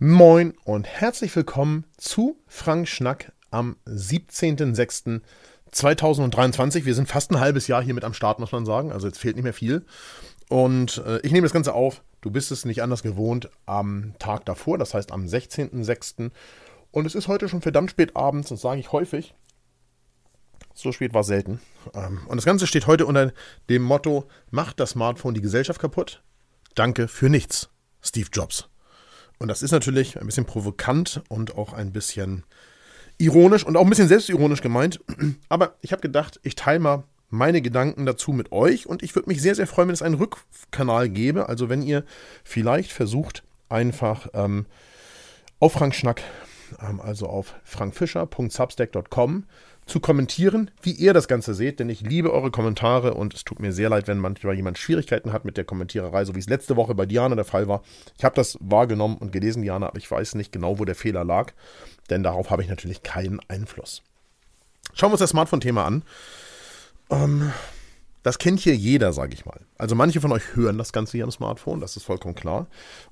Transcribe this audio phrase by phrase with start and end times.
[0.00, 6.84] Moin und herzlich willkommen zu Frank Schnack am 17.06.2023.
[6.84, 8.92] Wir sind fast ein halbes Jahr hier mit am Start, muss man sagen.
[8.92, 9.84] Also jetzt fehlt nicht mehr viel.
[10.48, 12.04] Und äh, ich nehme das Ganze auf.
[12.20, 16.30] Du bist es nicht anders gewohnt am Tag davor, das heißt am 16.06.
[16.92, 19.34] Und es ist heute schon verdammt spät abends, das sage ich häufig.
[20.74, 21.60] So spät war selten.
[21.92, 23.32] Ähm, und das Ganze steht heute unter
[23.68, 26.22] dem Motto: Macht das Smartphone die Gesellschaft kaputt?
[26.76, 27.68] Danke für nichts,
[28.00, 28.68] Steve Jobs.
[29.38, 32.44] Und das ist natürlich ein bisschen provokant und auch ein bisschen
[33.18, 35.00] ironisch und auch ein bisschen selbstironisch gemeint.
[35.48, 39.28] Aber ich habe gedacht, ich teile mal meine Gedanken dazu mit euch und ich würde
[39.28, 41.48] mich sehr, sehr freuen, wenn es einen Rückkanal gäbe.
[41.48, 42.04] Also wenn ihr
[42.42, 44.66] vielleicht versucht, einfach ähm,
[45.60, 46.22] auf Frank Schnack,
[46.80, 49.44] ähm, also auf frankfischer.substack.com
[49.88, 53.60] zu kommentieren, wie ihr das Ganze seht, denn ich liebe eure Kommentare und es tut
[53.60, 56.76] mir sehr leid, wenn manchmal jemand Schwierigkeiten hat mit der Kommentiererei, so wie es letzte
[56.76, 57.82] Woche bei Diana der Fall war.
[58.16, 61.24] Ich habe das wahrgenommen und gelesen, Diana, aber ich weiß nicht genau, wo der Fehler
[61.24, 61.52] lag,
[62.10, 64.02] denn darauf habe ich natürlich keinen Einfluss.
[64.94, 66.02] Schauen wir uns das Smartphone-Thema an.
[67.10, 67.52] Ähm,
[68.22, 69.60] das kennt hier jeder, sage ich mal.
[69.76, 72.66] Also manche von euch hören das Ganze hier am Smartphone, das ist vollkommen klar.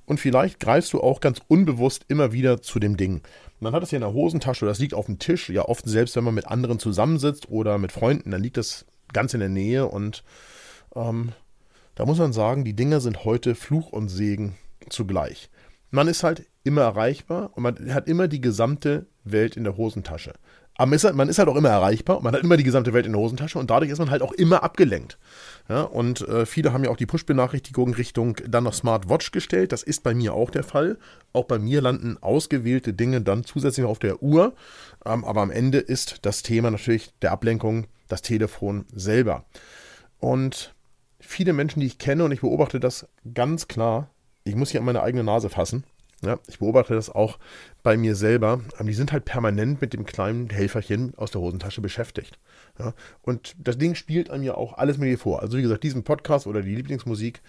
[0.05, 3.21] Und vielleicht greifst du auch ganz unbewusst immer wieder zu dem Ding.
[3.59, 5.49] Man hat es hier in der Hosentasche oder das liegt auf dem Tisch.
[5.49, 9.33] Ja, oft selbst, wenn man mit anderen zusammensitzt oder mit Freunden, dann liegt das ganz
[9.33, 9.87] in der Nähe.
[9.87, 10.23] Und
[10.95, 11.31] ähm,
[11.95, 14.55] da muss man sagen, die Dinger sind heute Fluch und Segen
[14.89, 15.49] zugleich.
[15.89, 20.33] Man ist halt immer erreichbar und man hat immer die gesamte Welt in der Hosentasche.
[20.77, 23.13] Aber halt, man ist halt auch immer erreichbar, man hat immer die gesamte Welt in
[23.13, 25.17] der Hosentasche und dadurch ist man halt auch immer abgelenkt.
[25.69, 29.71] Ja, und äh, viele haben ja auch die Push-Benachrichtigung Richtung dann noch Smartwatch gestellt.
[29.71, 30.97] Das ist bei mir auch der Fall.
[31.33, 34.53] Auch bei mir landen ausgewählte Dinge dann zusätzlich auf der Uhr.
[35.05, 39.45] Ähm, aber am Ende ist das Thema natürlich der Ablenkung das Telefon selber.
[40.19, 40.73] Und
[41.19, 44.09] viele Menschen, die ich kenne, und ich beobachte das ganz klar,
[44.43, 45.83] ich muss hier an meine eigene Nase fassen,
[46.23, 47.37] ja, ich beobachte das auch
[47.83, 48.61] bei mir selber.
[48.81, 52.39] Die sind halt permanent mit dem kleinen Helferchen aus der Hosentasche beschäftigt.
[52.79, 55.41] Ja, und das Ding spielt an mir auch alles mit dir vor.
[55.41, 57.41] Also wie gesagt, diesen Podcast oder die Lieblingsmusik,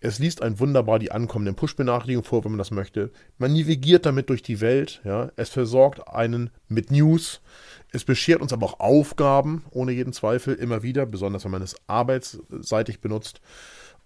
[0.00, 3.10] es liest einen wunderbar die ankommenden Push-Benachrichtigungen vor, wenn man das möchte.
[3.36, 5.02] Man navigiert damit durch die Welt.
[5.04, 7.42] Ja, es versorgt einen mit News.
[7.92, 11.76] Es beschert uns aber auch Aufgaben, ohne jeden Zweifel, immer wieder, besonders wenn man es
[11.86, 13.42] arbeitsseitig benutzt.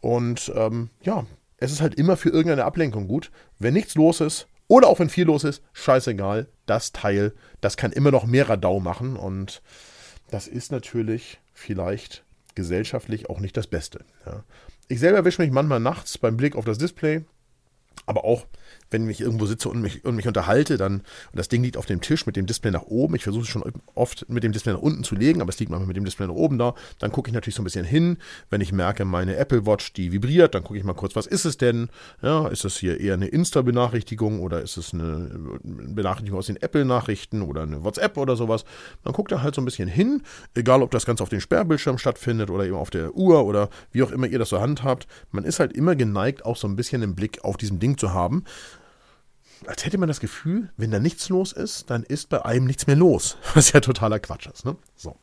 [0.00, 1.24] Und ähm, ja,
[1.58, 3.30] es ist halt immer für irgendeine Ablenkung gut.
[3.58, 6.48] Wenn nichts los ist oder auch wenn viel los ist, scheißegal.
[6.66, 9.62] Das Teil, das kann immer noch mehr Radau machen und
[10.30, 12.24] das ist natürlich vielleicht
[12.54, 14.04] gesellschaftlich auch nicht das Beste.
[14.26, 14.44] Ja.
[14.88, 17.24] Ich selber wische mich manchmal nachts beim Blick auf das Display,
[18.08, 18.46] aber auch
[18.90, 21.04] wenn ich irgendwo sitze und mich, und mich unterhalte, dann, und
[21.34, 23.14] das Ding liegt auf dem Tisch mit dem Display nach oben.
[23.16, 23.62] Ich versuche es schon
[23.94, 26.26] oft mit dem Display nach unten zu legen, aber es liegt manchmal mit dem Display
[26.26, 26.74] nach oben da.
[26.98, 28.16] Dann gucke ich natürlich so ein bisschen hin.
[28.50, 31.44] Wenn ich merke, meine Apple Watch, die vibriert, dann gucke ich mal kurz, was ist
[31.44, 31.90] es denn?
[32.22, 35.30] Ja, ist das hier eher eine Insta-Benachrichtigung oder ist es eine
[35.62, 38.64] Benachrichtigung aus den Apple-Nachrichten oder eine WhatsApp oder sowas?
[39.04, 40.22] Man guckt da halt so ein bisschen hin,
[40.54, 44.02] egal ob das Ganze auf dem Sperrbildschirm stattfindet oder eben auf der Uhr oder wie
[44.02, 45.06] auch immer ihr das so handhabt.
[45.30, 48.12] Man ist halt immer geneigt, auch so ein bisschen einen Blick auf diesem Ding zu
[48.12, 48.44] haben
[49.66, 52.86] als hätte man das Gefühl, wenn da nichts los ist, dann ist bei einem nichts
[52.86, 53.36] mehr los.
[53.54, 54.64] Was ja totaler Quatsch ist.
[54.64, 54.76] Ne?
[54.96, 55.16] So.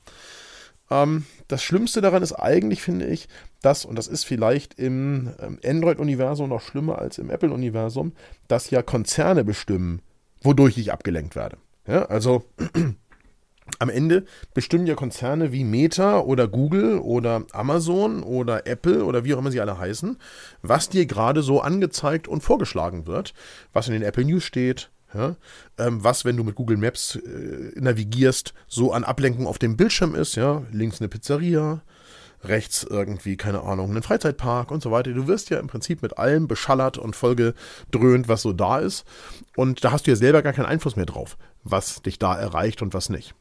[0.91, 3.27] Ähm, das Schlimmste daran ist eigentlich, finde ich,
[3.61, 8.13] dass, und das ist vielleicht im ähm, Android-Universum noch schlimmer als im Apple-Universum,
[8.47, 10.01] dass ja Konzerne bestimmen,
[10.41, 11.57] wodurch ich abgelenkt werde.
[11.87, 12.45] Ja, also
[13.79, 19.33] am Ende bestimmen ja Konzerne wie Meta oder Google oder Amazon oder Apple oder wie
[19.33, 20.17] auch immer sie alle heißen,
[20.61, 23.33] was dir gerade so angezeigt und vorgeschlagen wird,
[23.73, 25.35] was in den Apple News steht, ja,
[25.77, 30.13] ähm, was, wenn du mit Google Maps äh, navigierst, so an Ablenkung auf dem Bildschirm
[30.13, 31.81] ist, ja, links eine Pizzeria,
[32.43, 35.11] rechts irgendwie, keine Ahnung, einen Freizeitpark und so weiter.
[35.13, 39.05] Du wirst ja im Prinzip mit allem beschallert und vollgedröhnt, was so da ist.
[39.55, 42.81] Und da hast du ja selber gar keinen Einfluss mehr drauf, was dich da erreicht
[42.81, 43.33] und was nicht.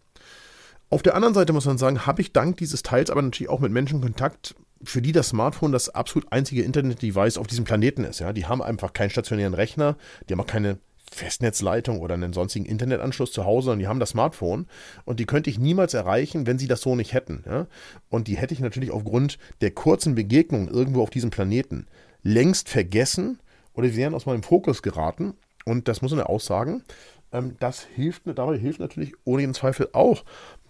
[0.90, 3.60] Auf der anderen Seite muss man sagen, habe ich dank dieses Teils aber natürlich auch
[3.60, 8.20] mit Menschen Kontakt, für die das Smartphone das absolut einzige Internet-Device auf diesem Planeten ist.
[8.20, 8.32] Ja?
[8.32, 9.96] Die haben einfach keinen stationären Rechner,
[10.28, 10.78] die haben auch keine
[11.10, 14.66] Festnetzleitung oder einen sonstigen Internetanschluss zu Hause, sondern die haben das Smartphone
[15.04, 17.44] und die könnte ich niemals erreichen, wenn sie das so nicht hätten.
[17.46, 17.66] Ja?
[18.08, 21.86] Und die hätte ich natürlich aufgrund der kurzen Begegnung irgendwo auf diesem Planeten
[22.22, 23.38] längst vergessen
[23.74, 25.34] oder sie wären aus meinem Fokus geraten.
[25.64, 26.82] Und das muss man ja auch sagen,
[27.32, 30.24] ähm, das hilft, dabei hilft natürlich ohne jeden Zweifel auch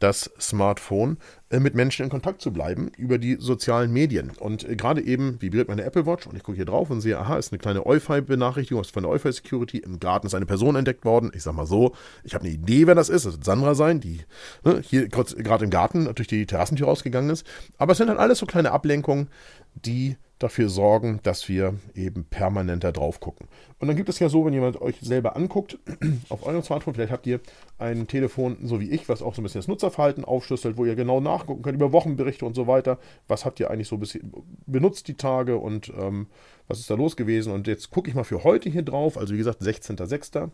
[0.05, 1.17] das Smartphone,
[1.49, 4.33] äh, mit Menschen in Kontakt zu bleiben über die sozialen Medien.
[4.39, 7.19] Und äh, gerade eben vibriert meine Apple Watch und ich gucke hier drauf und sehe,
[7.19, 9.79] aha, ist eine kleine Wi-Fi-Benachrichtigung von der Wi-Fi Security.
[9.79, 11.33] Im Garten ist eine Person entdeckt worden.
[11.35, 13.25] Ich sag mal so, ich habe eine Idee, wer das ist.
[13.25, 14.21] Das wird Sandra sein, die
[14.63, 17.47] ne, hier gerade im Garten durch die Terrassentür rausgegangen ist.
[17.79, 19.29] Aber es sind dann alles so kleine Ablenkungen,
[19.75, 23.49] die dafür sorgen, dass wir eben permanenter drauf gucken.
[23.79, 25.79] Und dann gibt es ja so, wenn jemand euch selber anguckt,
[26.29, 27.41] auf eurem Smartphone, vielleicht habt ihr
[27.79, 30.97] ein Telefon, so wie ich, was auch so ein bisschen das Nutzerverhalten aufschlüsselt, wo ihr
[30.97, 32.99] genau nachgucken könnt über Wochenberichte und so weiter.
[33.29, 34.33] Was habt ihr eigentlich so bisschen
[34.67, 36.27] benutzt die Tage und ähm,
[36.67, 37.53] was ist da los gewesen?
[37.53, 40.51] Und jetzt gucke ich mal für heute hier drauf, also wie gesagt, 16.06.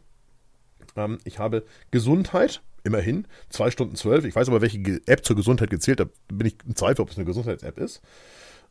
[0.96, 4.24] Ähm, ich habe Gesundheit, immerhin, 2 Stunden 12.
[4.24, 7.16] Ich weiß aber, welche App zur Gesundheit gezählt, da bin ich im Zweifel, ob es
[7.16, 8.02] eine Gesundheits-App ist.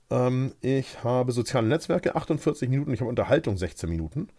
[0.10, 4.30] Ähm, ich habe soziale Netzwerke 48 Minuten, ich habe Unterhaltung 16 Minuten.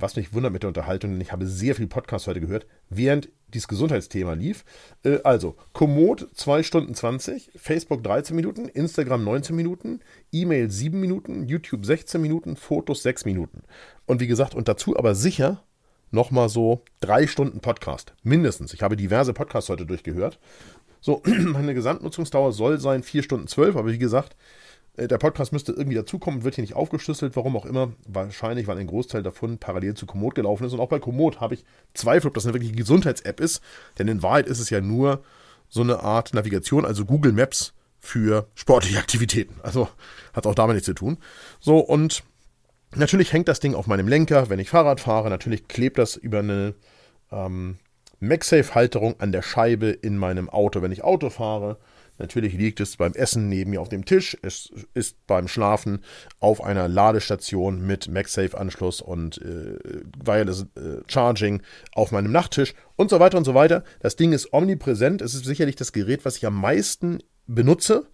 [0.00, 3.30] Was mich wundert mit der Unterhaltung, denn ich habe sehr viel Podcast heute gehört, während
[3.52, 4.64] dieses Gesundheitsthema lief.
[5.02, 9.98] Äh, also, Komoot 2 Stunden 20, Facebook 13 Minuten, Instagram 19 Minuten,
[10.30, 13.62] E-Mail 7 Minuten, YouTube 16 Minuten, Fotos 6 Minuten.
[14.06, 15.64] Und wie gesagt, und dazu aber sicher
[16.12, 18.14] nochmal so drei Stunden Podcast.
[18.22, 18.72] Mindestens.
[18.74, 20.38] Ich habe diverse Podcasts heute durchgehört.
[21.00, 24.36] So, meine Gesamtnutzungsdauer soll sein 4 Stunden 12, aber wie gesagt,
[25.06, 27.92] der Podcast müsste irgendwie dazukommen, wird hier nicht aufgeschlüsselt, warum auch immer.
[28.06, 30.72] Wahrscheinlich, weil ein Großteil davon parallel zu Komoot gelaufen ist.
[30.72, 31.64] Und auch bei Komoot habe ich
[31.94, 33.62] Zweifel, ob das eine wirkliche Gesundheits-App ist.
[33.98, 35.22] Denn in Wahrheit ist es ja nur
[35.68, 39.56] so eine Art Navigation, also Google Maps für sportliche Aktivitäten.
[39.62, 39.88] Also
[40.32, 41.18] hat auch damit nichts zu tun.
[41.60, 42.22] So, und
[42.94, 45.30] natürlich hängt das Ding auf meinem Lenker, wenn ich Fahrrad fahre.
[45.30, 46.74] Natürlich klebt das über eine
[47.30, 47.78] ähm,
[48.20, 51.78] MagSafe-Halterung an der Scheibe in meinem Auto, wenn ich Auto fahre.
[52.18, 54.36] Natürlich liegt es beim Essen neben mir auf dem Tisch.
[54.42, 56.00] Es ist beim Schlafen
[56.40, 59.78] auf einer Ladestation mit MagSafe-Anschluss und äh,
[60.24, 61.62] Wireless äh, Charging
[61.92, 63.84] auf meinem Nachttisch und so weiter und so weiter.
[64.00, 65.22] Das Ding ist omnipräsent.
[65.22, 68.06] Es ist sicherlich das Gerät, was ich am meisten benutze.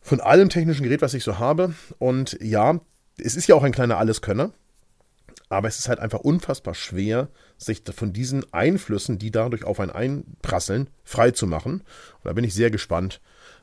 [0.00, 1.74] Von allem technischen Gerät, was ich so habe.
[1.98, 2.80] Und ja,
[3.18, 4.52] es ist ja auch ein kleiner Alleskönner.
[5.48, 9.90] Aber es ist halt einfach unfassbar schwer, sich von diesen Einflüssen, die dadurch auf einen
[9.90, 11.80] einprasseln, frei zu machen.
[11.82, 13.20] Und da bin ich sehr gespannt,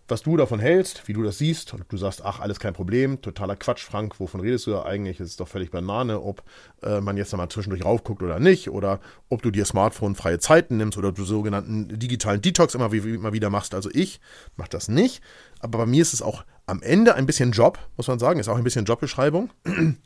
[0.08, 1.74] was du davon hältst, wie du das siehst.
[1.74, 5.20] Und du sagst, ach, alles kein Problem, totaler Quatsch, Frank, wovon redest du da eigentlich?
[5.20, 6.44] Es ist doch völlig Banane, ob
[6.84, 8.70] äh, man jetzt mal zwischendurch raufguckt oder nicht.
[8.70, 9.00] Oder
[9.30, 13.74] ob du dir Smartphone-freie Zeiten nimmst oder du sogenannten digitalen Detox immer, immer wieder machst.
[13.74, 14.20] Also ich
[14.56, 15.22] mache das nicht.
[15.60, 18.40] Aber bei mir ist es auch am Ende ein bisschen Job, muss man sagen.
[18.40, 19.52] Ist auch ein bisschen Jobbeschreibung.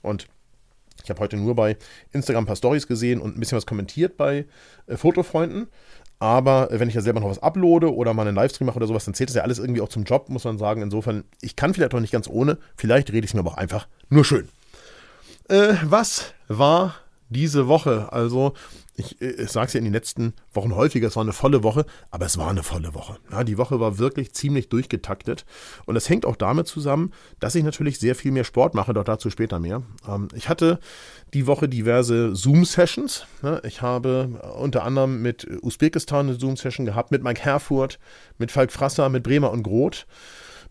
[0.01, 0.27] Und
[1.03, 1.77] ich habe heute nur bei
[2.11, 4.45] Instagram ein paar Stories gesehen und ein bisschen was kommentiert bei
[4.87, 5.67] äh, Fotofreunden.
[6.19, 8.87] Aber äh, wenn ich ja selber noch was uploade oder mal einen Livestream mache oder
[8.87, 10.81] sowas, dann zählt das ja alles irgendwie auch zum Job, muss man sagen.
[10.81, 12.57] Insofern, ich kann vielleicht auch nicht ganz ohne.
[12.75, 14.49] Vielleicht rede ich es mir aber auch einfach nur schön.
[15.47, 16.95] Äh, was war
[17.29, 18.11] diese Woche?
[18.11, 18.53] Also,
[18.99, 21.63] ich, äh, ich sage es ja in den letzten Wochen häufiger, es war eine volle
[21.63, 23.17] Woche, aber es war eine volle Woche.
[23.31, 25.45] Ja, die Woche war wirklich ziemlich durchgetaktet
[25.85, 29.03] und das hängt auch damit zusammen, dass ich natürlich sehr viel mehr Sport mache, doch
[29.03, 29.81] dazu später mehr.
[30.07, 30.79] Ähm, ich hatte
[31.33, 33.25] die Woche diverse Zoom-Sessions.
[33.43, 37.99] Ja, ich habe unter anderem mit Usbekistan eine Zoom-Session gehabt, mit Mike Herfurth,
[38.37, 40.05] mit Falk Frasser, mit Bremer und Groth.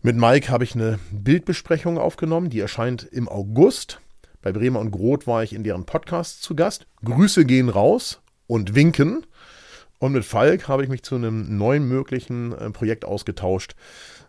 [0.01, 3.99] Mit Mike habe ich eine Bildbesprechung aufgenommen, die erscheint im August.
[4.41, 6.87] Bei Bremer und Groth war ich in deren Podcast zu Gast.
[7.03, 9.25] Grüße gehen raus und winken.
[9.99, 13.75] Und mit Falk habe ich mich zu einem neuen möglichen äh, Projekt ausgetauscht.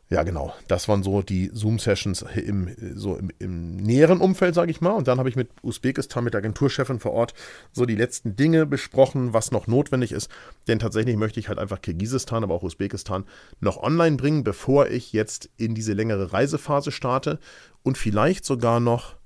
[0.09, 0.53] Ja, genau.
[0.67, 4.91] Das waren so die Zoom-Sessions im, so im, im näheren Umfeld, sage ich mal.
[4.91, 7.35] Und dann habe ich mit Usbekistan, mit der Agenturchefin vor Ort,
[7.71, 10.29] so die letzten Dinge besprochen, was noch notwendig ist.
[10.67, 13.23] Denn tatsächlich möchte ich halt einfach Kirgisistan, aber auch Usbekistan
[13.61, 17.39] noch online bringen, bevor ich jetzt in diese längere Reisephase starte.
[17.85, 19.20] Und vielleicht sogar noch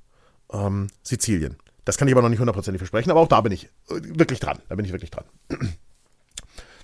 [0.54, 1.56] ähm, Sizilien.
[1.84, 4.40] Das kann ich aber noch nicht hundertprozentig versprechen, aber auch da bin ich äh, wirklich
[4.40, 4.58] dran.
[4.68, 5.24] Da bin ich wirklich dran.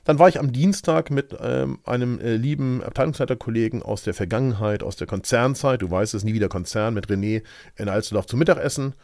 [0.05, 4.97] Dann war ich am Dienstag mit ähm, einem äh, lieben Abteilungsleiterkollegen aus der Vergangenheit, aus
[4.97, 7.43] der Konzernzeit, du weißt es, nie wieder Konzern, mit René
[7.77, 8.95] in Alsterdorf zum Mittagessen.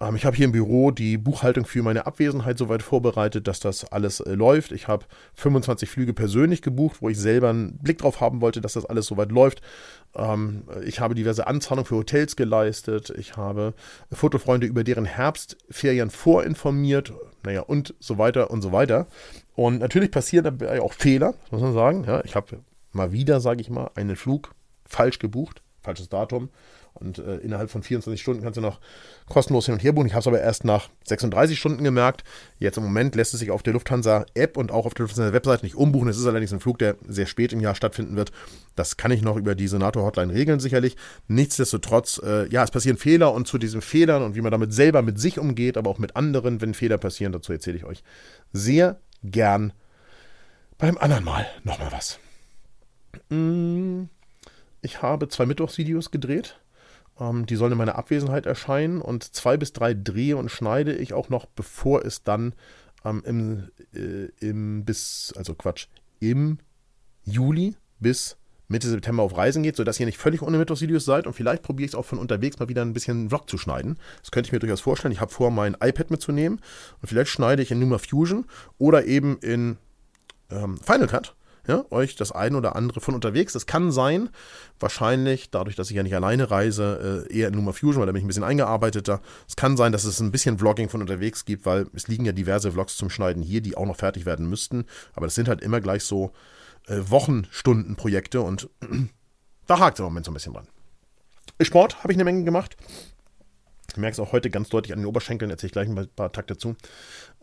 [0.00, 3.90] Ähm, ich habe hier im Büro die Buchhaltung für meine Abwesenheit soweit vorbereitet, dass das
[3.92, 4.72] alles äh, läuft.
[4.72, 8.74] Ich habe 25 Flüge persönlich gebucht, wo ich selber einen Blick drauf haben wollte, dass
[8.74, 9.62] das alles soweit läuft.
[10.14, 13.10] Ähm, ich habe diverse Anzahlungen für Hotels geleistet.
[13.16, 13.74] Ich habe
[14.10, 17.12] Fotofreunde über deren Herbstferien vorinformiert.
[17.44, 19.06] Naja, und so weiter und so weiter.
[19.54, 22.04] Und natürlich passieren dabei auch Fehler, muss man sagen.
[22.04, 22.60] Ja, ich habe
[22.92, 24.54] mal wieder, sage ich mal, einen Flug
[24.86, 26.50] falsch gebucht, falsches Datum.
[26.94, 28.78] Und äh, innerhalb von 24 Stunden kannst du noch
[29.28, 30.06] kostenlos hin und her buchen.
[30.06, 32.22] Ich habe es aber erst nach 36 Stunden gemerkt.
[32.58, 35.74] Jetzt im Moment lässt es sich auf der Lufthansa-App und auch auf der Lufthansa-Webseite nicht
[35.74, 36.08] umbuchen.
[36.08, 38.30] Es ist allerdings ein Flug, der sehr spät im Jahr stattfinden wird.
[38.76, 40.96] Das kann ich noch über die Senator-Hotline regeln, sicherlich.
[41.28, 45.02] Nichtsdestotrotz, äh, ja, es passieren Fehler und zu diesen Fehlern und wie man damit selber
[45.02, 48.02] mit sich umgeht, aber auch mit anderen, wenn Fehler passieren, dazu erzähle ich euch
[48.52, 49.72] sehr gern
[50.78, 52.18] beim anderen Mal nochmal was.
[53.28, 54.04] Mm,
[54.80, 56.58] ich habe zwei Mittwochsvideos gedreht.
[57.22, 61.12] Ähm, die sollen in meiner Abwesenheit erscheinen und zwei bis drei drehe und schneide ich
[61.12, 62.54] auch noch, bevor es dann
[63.04, 65.86] ähm, im, äh, im bis, also Quatsch,
[66.20, 66.58] im
[67.24, 68.36] Juli bis
[68.68, 71.26] Mitte September auf Reisen geht, sodass ihr nicht völlig ohne Mittwochsvideos seid.
[71.26, 73.98] Und vielleicht probiere ich es auch von unterwegs mal wieder ein bisschen Vlog zu schneiden.
[74.20, 75.12] Das könnte ich mir durchaus vorstellen.
[75.12, 76.58] Ich habe vor, mein iPad mitzunehmen.
[77.00, 78.46] Und vielleicht schneide ich in Numa Fusion
[78.78, 79.76] oder eben in
[80.50, 83.52] ähm, Final Cut ja, euch das eine oder andere von unterwegs.
[83.52, 84.30] Das kann sein,
[84.80, 88.12] wahrscheinlich, dadurch, dass ich ja nicht alleine reise, äh, eher in Numa Fusion, weil da
[88.12, 89.20] bin ich ein bisschen eingearbeiteter.
[89.48, 92.32] Es kann sein, dass es ein bisschen Vlogging von unterwegs gibt, weil es liegen ja
[92.32, 94.84] diverse Vlogs zum Schneiden hier, die auch noch fertig werden müssten.
[95.14, 96.32] Aber das sind halt immer gleich so
[96.88, 98.68] äh, Wochenstundenprojekte und
[99.66, 100.66] da hakt es im Moment so ein bisschen dran.
[101.60, 102.76] Sport habe ich eine Menge gemacht.
[103.90, 106.32] Ich merke es auch heute ganz deutlich an den Oberschenkeln, erzähle ich gleich ein paar
[106.32, 106.76] Takte zu.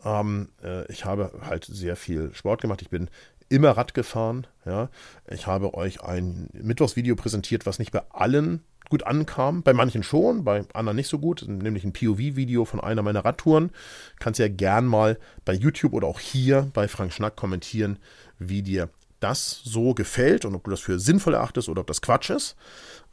[0.04, 2.82] Ähm, äh, ich habe halt sehr viel Sport gemacht.
[2.82, 3.08] Ich bin
[3.50, 4.46] immer Rad gefahren.
[4.64, 4.88] Ja.
[5.30, 9.62] Ich habe euch ein Mittwochsvideo präsentiert, was nicht bei allen gut ankam.
[9.62, 11.44] Bei manchen schon, bei anderen nicht so gut.
[11.46, 13.70] Nämlich ein POV-Video von einer meiner Radtouren.
[14.18, 17.98] Kannst ja gern mal bei YouTube oder auch hier bei Frank Schnack kommentieren,
[18.38, 18.88] wie dir
[19.20, 22.56] das so gefällt und ob du das für sinnvoll erachtest oder ob das Quatsch ist.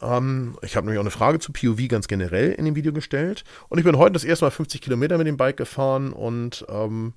[0.01, 3.43] Ähm, ich habe nämlich auch eine Frage zu POV ganz generell in dem Video gestellt.
[3.69, 7.13] Und ich bin heute das erste Mal 50 Kilometer mit dem Bike gefahren und ähm,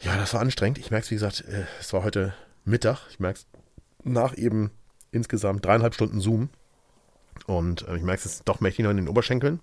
[0.00, 0.78] ja, das war anstrengend.
[0.78, 3.00] Ich merke es, wie gesagt, äh, es war heute Mittag.
[3.10, 3.46] Ich merke es
[4.02, 4.70] nach eben
[5.12, 6.48] insgesamt dreieinhalb Stunden Zoom.
[7.46, 9.60] Und äh, ich merke es doch mächtig noch in den Oberschenkeln.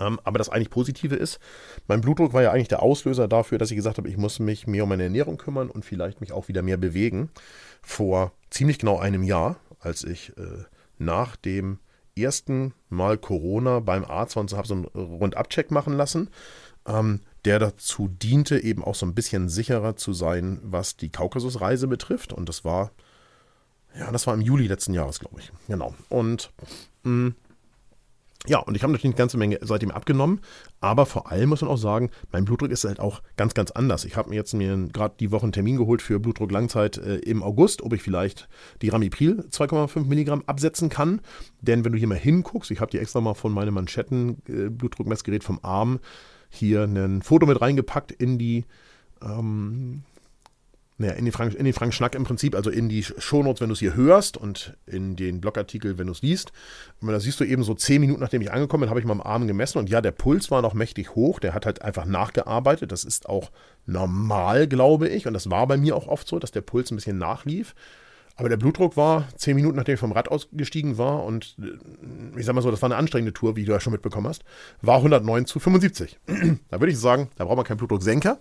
[0.00, 1.38] Ähm, aber das eigentlich Positive ist,
[1.86, 4.66] mein Blutdruck war ja eigentlich der Auslöser dafür, dass ich gesagt habe, ich muss mich
[4.66, 7.30] mehr um meine Ernährung kümmern und vielleicht mich auch wieder mehr bewegen.
[7.82, 10.64] Vor ziemlich genau einem Jahr, als ich äh,
[10.98, 11.78] nach dem
[12.16, 16.30] ersten Mal Corona beim Arzt und habe so einen Rundabcheck machen lassen,
[16.86, 21.86] ähm, der dazu diente, eben auch so ein bisschen sicherer zu sein, was die Kaukasusreise
[21.86, 22.32] betrifft.
[22.32, 22.90] Und das war,
[23.98, 25.52] ja, das war im Juli letzten Jahres, glaube ich.
[25.68, 25.94] Genau.
[26.08, 26.50] Und
[27.04, 27.34] mh, mm,
[28.46, 30.40] ja, und ich habe natürlich eine ganze Menge seitdem abgenommen,
[30.80, 34.04] aber vor allem muss man auch sagen, mein Blutdruck ist halt auch ganz, ganz anders.
[34.04, 37.16] Ich habe mir jetzt mir gerade die Woche einen Termin geholt für Blutdruck Langzeit äh,
[37.16, 38.48] im August, ob ich vielleicht
[38.80, 41.20] die Ramipril 2,5 Milligramm absetzen kann.
[41.60, 45.46] Denn wenn du hier mal hinguckst, ich habe dir extra mal von meinem Manschetten-Blutdruckmessgerät äh,
[45.46, 45.98] vom Arm
[46.48, 48.64] hier ein Foto mit reingepackt in die,
[49.22, 50.02] ähm,
[50.96, 53.68] naja, in, die Frank, in den Frank Schnack im Prinzip, also in die Shownotes, wenn
[53.68, 56.52] du es hier hörst und in den Blogartikel, wenn du es liest.
[57.00, 59.12] Und da siehst du eben so zehn Minuten, nachdem ich angekommen bin, habe ich mal
[59.12, 62.04] am Arm gemessen und ja, der Puls war noch mächtig hoch, der hat halt einfach
[62.04, 62.90] nachgearbeitet.
[62.90, 63.52] Das ist auch
[63.86, 65.26] normal, glaube ich.
[65.26, 67.74] Und das war bei mir auch oft so, dass der Puls ein bisschen nachlief.
[68.38, 72.46] Aber der Blutdruck war zehn Minuten, nachdem ich vom Rad ausgestiegen war und äh, ich
[72.46, 74.44] sag mal so, das war eine anstrengende Tour, wie du ja schon mitbekommen hast,
[74.80, 76.20] war 109 zu 75.
[76.70, 78.38] da würde ich sagen, da braucht man keinen Blutdrucksenker,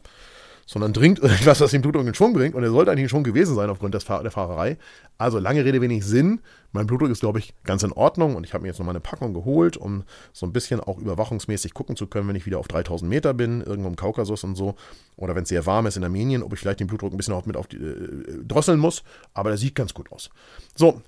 [0.68, 2.54] sondern dringend irgendwas, was den Blutdruck in Schwung bringt.
[2.54, 4.78] Und er sollte eigentlich schon gewesen sein aufgrund des der Fahrerei.
[5.18, 6.42] Also lange Rede, wenig Sinn.
[6.74, 8.36] Mein Blutdruck ist, glaube ich, ganz in Ordnung.
[8.36, 11.74] Und ich habe mir jetzt nochmal eine Packung geholt, um so ein bisschen auch überwachungsmäßig
[11.74, 14.76] gucken zu können, wenn ich wieder auf 3000 Meter bin, irgendwo im Kaukasus und so.
[15.16, 17.34] Oder wenn es sehr warm ist in Armenien, ob ich vielleicht den Blutdruck ein bisschen
[17.34, 19.04] auch mit auf die, äh, drosseln muss.
[19.34, 20.30] Aber der sieht ganz gut aus.
[20.76, 21.02] So,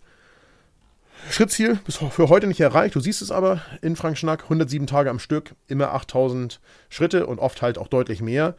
[1.30, 2.96] Schrittziel bis für heute nicht erreicht.
[2.96, 7.40] Du siehst es aber in Frank Schnack, 107 Tage am Stück, immer 8000 Schritte und
[7.40, 8.56] oft halt auch deutlich mehr.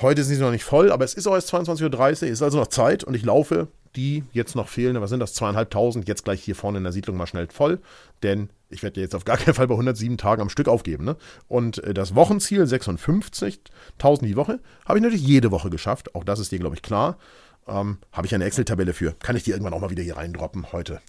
[0.00, 2.42] Heute sind sie noch nicht voll, aber es ist auch erst 22.30 Uhr, es ist
[2.42, 6.24] also noch Zeit und ich laufe die jetzt noch fehlen, was sind das, zweieinhalbtausend, jetzt
[6.24, 7.78] gleich hier vorne in der Siedlung mal schnell voll,
[8.22, 11.04] denn ich werde jetzt auf gar keinen Fall bei 107 Tagen am Stück aufgeben.
[11.04, 11.16] Ne?
[11.48, 16.40] Und äh, das Wochenziel, 56.000 die Woche, habe ich natürlich jede Woche geschafft, auch das
[16.40, 17.18] ist dir, glaube ich, klar.
[17.66, 19.14] Ähm, habe ich eine Excel-Tabelle für.
[19.20, 21.00] Kann ich die irgendwann auch mal wieder hier reindroppen heute.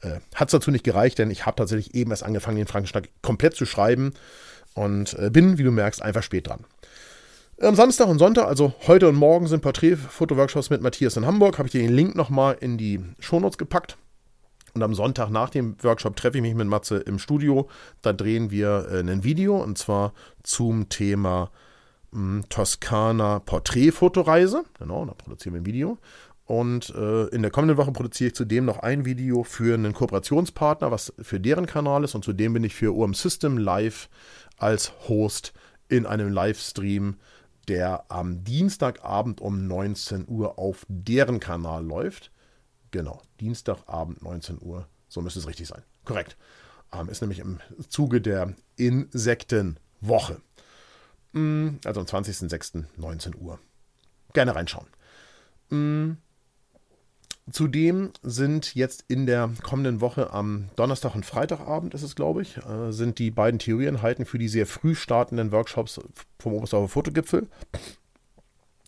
[0.00, 3.10] Äh, Hat es dazu nicht gereicht, denn ich habe tatsächlich eben erst angefangen, den Frankenschnack
[3.22, 4.14] komplett zu schreiben
[4.74, 6.64] und äh, bin, wie du merkst, einfach spät dran.
[7.62, 11.58] Am Samstag und Sonntag, also heute und morgen, sind Porträtfotoworkshops mit Matthias in Hamburg.
[11.58, 13.98] Habe ich dir den Link nochmal in die Shownotes gepackt.
[14.72, 17.68] Und am Sonntag nach dem Workshop treffe ich mich mit Matze im Studio.
[18.00, 21.50] Da drehen wir äh, ein Video und zwar zum Thema
[22.12, 24.64] mh, hm, Toskana Porträtfotoreise.
[24.78, 25.98] Genau, da produzieren wir ein Video.
[26.46, 30.90] Und äh, in der kommenden Woche produziere ich zudem noch ein Video für einen Kooperationspartner,
[30.92, 32.14] was für deren Kanal ist.
[32.14, 34.08] Und zudem bin ich für UM System live
[34.56, 35.52] als Host
[35.88, 37.16] in einem Livestream
[37.68, 42.30] der am Dienstagabend um 19 Uhr auf deren Kanal läuft.
[42.90, 45.82] Genau, Dienstagabend 19 Uhr, so müsste es richtig sein.
[46.04, 46.36] Korrekt.
[46.92, 50.40] Ähm, ist nämlich im Zuge der Insektenwoche.
[51.32, 53.58] Mm, also am 20.06.19 Uhr.
[54.32, 54.88] Gerne reinschauen.
[57.50, 62.58] Zudem sind jetzt in der kommenden Woche am Donnerstag und Freitagabend, ist es glaube ich,
[62.58, 66.00] äh, sind die beiden Theorieeinheiten für die sehr früh startenden Workshops
[66.38, 67.48] vom Oberstdorfer Fotogipfel.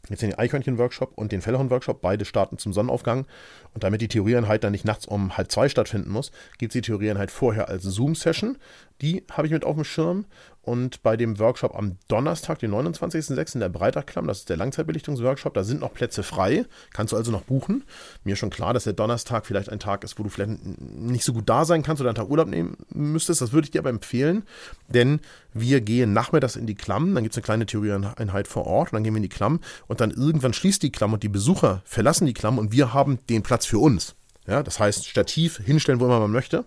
[0.08, 2.00] Jetzt den Eichhörnchen-Workshop und den Fellhorn-Workshop.
[2.00, 3.24] Beide starten zum Sonnenaufgang.
[3.72, 6.82] Und damit die Theorieeinheit dann nicht nachts um halb zwei stattfinden muss, gibt es die
[6.82, 8.58] Theorieeinheit vorher als Zoom-Session.
[9.00, 10.26] Die habe ich mit auf dem Schirm.
[10.64, 13.54] Und bei dem Workshop am Donnerstag, den 29.06.
[13.54, 16.66] in der Breitachklamm, das ist der Langzeitbelichtungsworkshop, da sind noch Plätze frei.
[16.92, 17.82] Kannst du also noch buchen.
[18.22, 21.32] Mir schon klar, dass der Donnerstag vielleicht ein Tag ist, wo du vielleicht nicht so
[21.32, 23.40] gut da sein kannst oder einen Tag Urlaub nehmen müsstest.
[23.40, 24.44] Das würde ich dir aber empfehlen,
[24.88, 25.18] denn
[25.52, 28.96] wir gehen nachmittags in die Klamm, dann gibt es eine kleine Theorieeinheit vor Ort und
[28.96, 31.82] dann gehen wir in die Klamm und dann irgendwann schließt die Klamm und die Besucher
[31.84, 34.14] verlassen die Klamm und wir haben den Platz für uns.
[34.46, 36.64] Ja, das heißt, Stativ hinstellen, wo immer man möchte.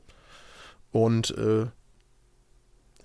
[0.91, 1.65] Und äh,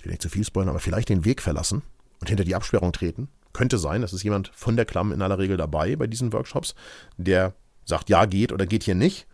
[0.01, 1.83] ich will nicht zu viel spoilern, aber vielleicht den Weg verlassen
[2.21, 3.29] und hinter die Absperrung treten.
[3.53, 6.75] Könnte sein, das ist jemand von der Klamm in aller Regel dabei bei diesen Workshops,
[7.19, 7.53] der
[7.85, 9.27] sagt, ja, geht oder geht hier nicht.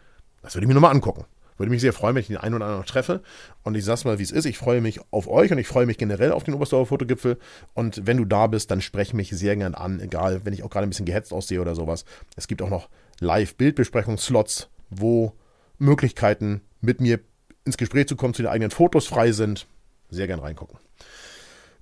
[0.42, 1.24] Das würde ich mir nochmal angucken.
[1.56, 3.22] Würde mich sehr freuen, wenn ich den einen oder anderen noch treffe.
[3.62, 4.44] Und ich sag's mal, wie es ist.
[4.44, 7.38] Ich freue mich auf euch und ich freue mich generell auf den Oberstdorfer Fotogipfel.
[7.72, 10.70] Und wenn du da bist, dann sprech mich sehr gern an, egal, wenn ich auch
[10.70, 12.04] gerade ein bisschen gehetzt aussehe oder sowas.
[12.34, 12.88] Es gibt auch noch
[13.20, 15.32] Live-Bildbesprechungsslots, wo
[15.78, 17.20] Möglichkeiten mit mir
[17.64, 19.66] ins Gespräch zu kommen, zu den eigenen Fotos frei sind
[20.10, 20.78] sehr gern reingucken.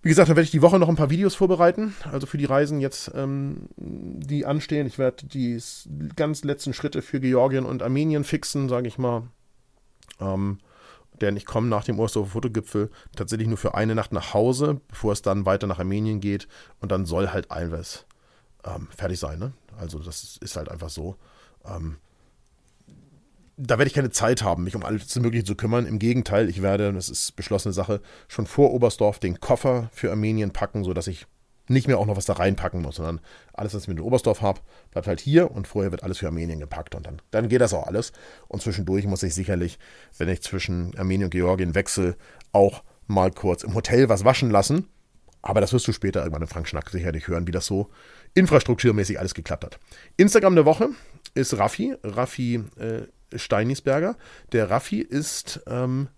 [0.02, 2.44] Wie gesagt, dann werde ich die Woche noch ein paar Videos vorbereiten, also für die
[2.44, 4.86] Reisen jetzt, ähm, die anstehen.
[4.86, 5.58] Ich werde die
[6.14, 9.22] ganz letzten Schritte für Georgien und Armenien fixen, sage ich mal.
[10.20, 10.58] Ähm,
[11.20, 15.12] denn ich komme nach dem Oberstdorfer Fotogipfel tatsächlich nur für eine Nacht nach Hause, bevor
[15.12, 16.48] es dann weiter nach Armenien geht.
[16.80, 18.04] Und dann soll halt alles
[18.64, 19.38] ähm, fertig sein.
[19.38, 19.52] Ne?
[19.78, 21.16] Also das ist halt einfach so.
[21.64, 21.96] Ähm,
[23.56, 25.86] da werde ich keine Zeit haben, mich um alles Mögliche zu kümmern.
[25.86, 30.50] Im Gegenteil, ich werde, das ist beschlossene Sache, schon vor Oberstdorf den Koffer für Armenien
[30.50, 31.26] packen, sodass ich
[31.68, 33.20] nicht mehr auch noch was da reinpacken muss, sondern
[33.54, 36.60] alles, was ich mit Oberstdorf habe, bleibt halt hier und vorher wird alles für Armenien
[36.60, 38.12] gepackt und dann, dann geht das auch alles.
[38.48, 39.78] Und zwischendurch muss ich sicherlich,
[40.18, 42.16] wenn ich zwischen Armenien und Georgien wechsle,
[42.52, 44.88] auch mal kurz im Hotel was waschen lassen.
[45.42, 47.90] Aber das wirst du später irgendwann in Frank Schnack sicherlich hören, wie das so
[48.34, 49.78] infrastrukturmäßig alles geklappt hat.
[50.16, 50.88] Instagram der Woche
[51.34, 51.94] ist Raffi.
[52.02, 53.02] Raffi äh,
[53.38, 54.16] Steinisberger.
[54.52, 56.08] Der Raffi ist ähm,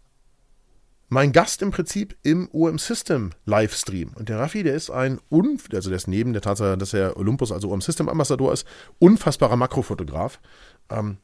[1.09, 4.13] mein Gast im Prinzip im OM System Livestream.
[4.15, 7.53] Und der Raffi, der ist ein, also der ist neben der Tatsache, dass er Olympus,
[7.53, 8.67] also OM System Ambassador ist,
[8.99, 10.41] unfassbarer Makrofotograf.
[10.91, 11.19] Ähm,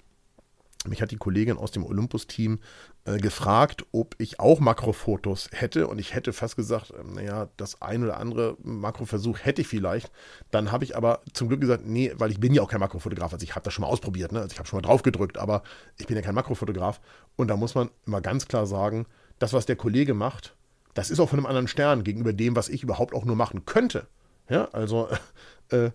[0.87, 2.59] mich hat die Kollegin aus dem Olympus-Team
[3.05, 5.87] äh, gefragt, ob ich auch Makrofotos hätte.
[5.87, 10.11] Und ich hätte fast gesagt, äh, naja, das ein oder andere Makroversuch hätte ich vielleicht.
[10.51, 13.33] Dann habe ich aber zum Glück gesagt, nee, weil ich bin ja auch kein Makrofotograf.
[13.33, 14.41] Also ich habe das schon mal ausprobiert, ne?
[14.41, 15.63] also ich habe schon mal drauf gedrückt, aber
[15.99, 17.01] ich bin ja kein Makrofotograf.
[17.37, 19.07] Und da muss man immer ganz klar sagen,
[19.39, 20.57] das, was der Kollege macht,
[20.95, 23.65] das ist auch von einem anderen Stern gegenüber dem, was ich überhaupt auch nur machen
[23.67, 24.07] könnte.
[24.49, 25.09] Ja, also,
[25.71, 25.91] äh,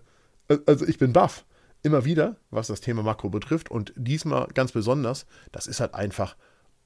[0.48, 1.44] äh also ich bin baff
[1.82, 3.70] immer wieder, was das Thema Makro betrifft.
[3.70, 6.36] Und diesmal ganz besonders, das ist halt einfach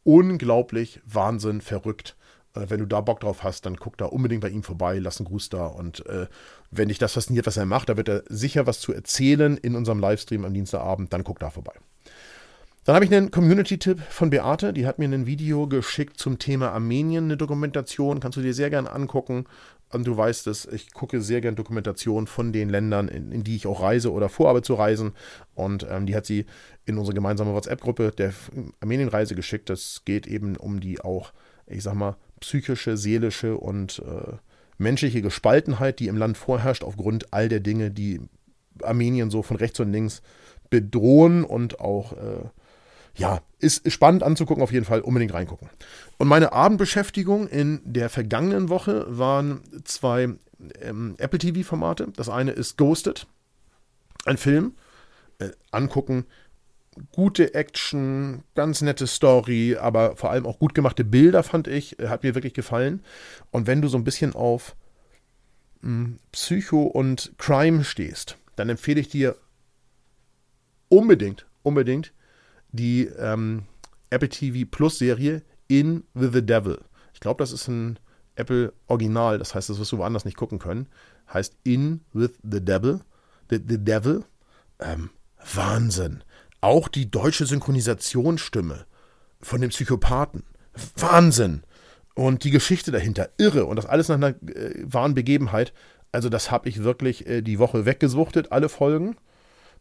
[0.05, 2.16] unglaublich Wahnsinn, verrückt.
[2.55, 5.18] Äh, wenn du da Bock drauf hast, dann guck da unbedingt bei ihm vorbei, lass
[5.18, 5.66] einen Gruß da.
[5.66, 6.26] Und äh,
[6.70, 9.76] wenn dich das fasziniert, was er macht, da wird er sicher was zu erzählen in
[9.76, 11.74] unserem Livestream am Dienstagabend, dann guck da vorbei.
[12.85, 16.72] Dann habe ich einen Community-Tipp von Beate, die hat mir ein Video geschickt zum Thema
[16.72, 19.44] Armenien, eine Dokumentation, kannst du dir sehr gerne angucken.
[19.92, 23.57] Und du weißt es, ich gucke sehr gerne Dokumentationen von den Ländern, in, in, die
[23.57, 25.12] ich auch reise oder vorhabe zu reisen.
[25.55, 26.46] Und ähm, die hat sie
[26.87, 28.33] in unsere gemeinsame WhatsApp-Gruppe der
[28.81, 29.68] Armenienreise geschickt.
[29.68, 31.33] Das geht eben um die auch,
[31.66, 34.37] ich sag mal, psychische, seelische und äh,
[34.78, 38.20] menschliche Gespaltenheit, die im Land vorherrscht, aufgrund all der Dinge, die
[38.83, 40.22] Armenien so von rechts und links
[40.70, 42.48] bedrohen und auch äh,
[43.14, 45.68] ja, ist spannend anzugucken, auf jeden Fall unbedingt reingucken.
[46.18, 50.31] Und meine Abendbeschäftigung in der vergangenen Woche waren zwei
[50.81, 52.09] ähm, Apple TV-Formate.
[52.16, 53.27] Das eine ist Ghosted,
[54.25, 54.75] ein Film.
[55.38, 56.27] Äh, angucken,
[57.11, 61.98] gute Action, ganz nette Story, aber vor allem auch gut gemachte Bilder, fand ich.
[61.98, 63.03] Äh, hat mir wirklich gefallen.
[63.51, 64.75] Und wenn du so ein bisschen auf
[65.83, 69.37] mh, hm, Psycho und Crime stehst, dann empfehle ich dir
[70.88, 72.12] unbedingt, unbedingt
[72.72, 73.64] die ähm,
[74.11, 76.78] Apple TV Plus Serie In with the Devil.
[77.14, 77.98] Ich glaube, das ist ein
[78.35, 80.88] Apple Original, das heißt, das wirst du woanders nicht gucken können.
[81.32, 83.00] Heißt In with the Devil.
[83.50, 84.24] The, the Devil.
[84.80, 85.11] Ähm,
[85.54, 86.24] Wahnsinn.
[86.61, 88.87] Auch die deutsche Synchronisationsstimme
[89.40, 90.44] von dem Psychopathen.
[90.96, 91.62] Wahnsinn.
[92.14, 93.64] Und die Geschichte dahinter, irre.
[93.66, 95.72] Und das alles nach einer äh, wahren Begebenheit.
[96.12, 99.16] Also, das habe ich wirklich äh, die Woche weggesuchtet, alle Folgen.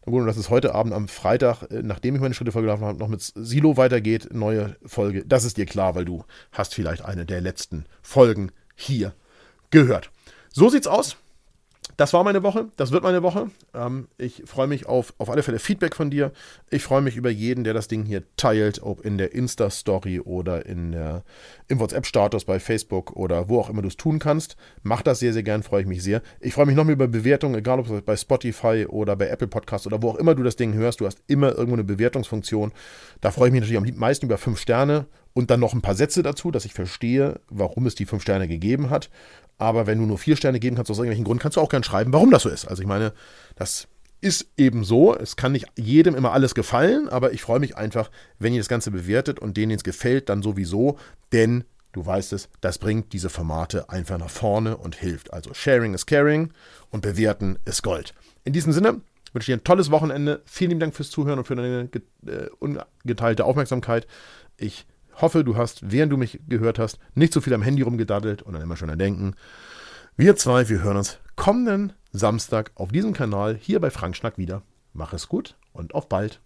[0.04, 2.84] Na gut, und dass es heute Abend am Freitag, äh, nachdem ich meine Schritte vorgelaufen
[2.84, 5.24] habe, noch mit Silo weitergeht, neue Folge.
[5.26, 9.14] Das ist dir klar, weil du hast vielleicht eine der letzten Folgen hier
[9.70, 10.10] gehört.
[10.50, 11.16] So sieht's aus.
[12.02, 13.48] Das war meine Woche, das wird meine Woche.
[13.74, 16.32] Ähm, ich freue mich auf, auf alle Fälle Feedback von dir.
[16.68, 20.66] Ich freue mich über jeden, der das Ding hier teilt, ob in der Insta-Story oder
[20.66, 21.22] in der,
[21.68, 24.56] im WhatsApp-Status bei Facebook oder wo auch immer du es tun kannst.
[24.82, 26.22] Mach das sehr, sehr gern, freue ich mich sehr.
[26.40, 29.46] Ich freue mich noch mehr über Bewertungen, egal ob es bei Spotify oder bei Apple
[29.46, 31.00] Podcasts oder wo auch immer du das Ding hörst.
[31.00, 32.72] Du hast immer irgendwo eine Bewertungsfunktion.
[33.20, 35.94] Da freue ich mich natürlich am meisten über fünf Sterne und dann noch ein paar
[35.94, 39.08] Sätze dazu, dass ich verstehe, warum es die fünf Sterne gegeben hat.
[39.58, 41.84] Aber wenn du nur vier Sterne geben kannst aus irgendwelchen Grund, kannst du auch gern
[41.84, 42.66] schreiben, warum das so ist.
[42.66, 43.12] Also ich meine,
[43.56, 43.88] das
[44.20, 45.14] ist eben so.
[45.14, 48.68] Es kann nicht jedem immer alles gefallen, aber ich freue mich einfach, wenn ihr das
[48.68, 50.96] Ganze bewertet und denen es gefällt, dann sowieso,
[51.32, 55.32] denn du weißt es, das bringt diese Formate einfach nach vorne und hilft.
[55.32, 56.52] Also Sharing is Caring
[56.90, 58.14] und Bewerten ist Gold.
[58.44, 59.00] In diesem Sinne
[59.32, 60.42] wünsche ich dir ein tolles Wochenende.
[60.46, 61.88] Vielen lieben Dank fürs Zuhören und für deine
[62.26, 64.06] äh, ungeteilte Aufmerksamkeit.
[64.56, 64.86] Ich
[65.20, 68.54] hoffe, du hast, während du mich gehört hast, nicht so viel am Handy rumgedaddelt und
[68.54, 69.34] dann immer schon Denken.
[70.16, 74.62] Wir zwei, wir hören uns kommenden Samstag auf diesem Kanal hier bei Frank Schnack wieder.
[74.92, 76.40] Mach es gut und auf bald.